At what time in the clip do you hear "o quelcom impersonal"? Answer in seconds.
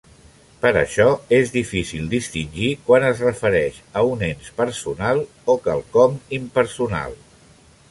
5.55-7.17